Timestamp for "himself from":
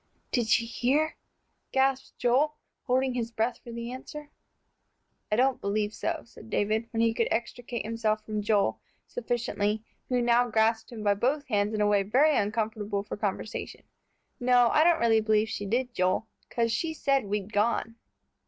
7.85-8.41